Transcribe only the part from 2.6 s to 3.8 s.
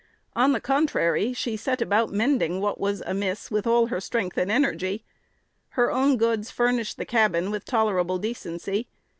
was amiss with